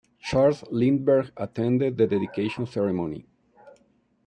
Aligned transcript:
Charles 0.19 0.63
Lindbergh 0.71 1.31
attended 1.37 1.95
the 1.95 2.07
dedication 2.07 2.65
ceremony. 2.65 3.27